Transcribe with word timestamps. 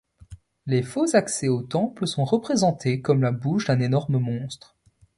Les 0.65 0.81
faux 0.81 1.15
accès 1.15 1.47
au 1.47 1.61
temple 1.61 2.07
sont 2.07 2.23
représentées 2.25 3.01
comme 3.03 3.21
la 3.21 3.31
bouche 3.31 3.67
d'un 3.67 3.79
énorme 3.79 4.17
monstre. 4.17 4.75